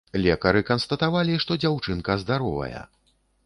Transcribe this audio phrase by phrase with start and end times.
[0.21, 2.85] Лекары канстатавалі, што дзяўчынка здаровая.